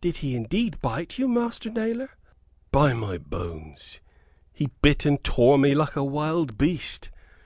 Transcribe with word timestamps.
"Did 0.00 0.16
he 0.24 0.36
indeed 0.36 0.80
bite 0.80 1.18
you, 1.18 1.28
Master 1.28 1.68
Nailor?" 1.68 2.16
"By 2.72 2.94
my 2.94 3.18
bones, 3.18 4.00
he 4.54 4.70
bit 4.80 5.04
and 5.04 5.22
tore 5.22 5.58
me 5.58 5.74
like 5.74 5.96
a 5.96 6.02
wild 6.02 6.56
beast. 6.56 7.10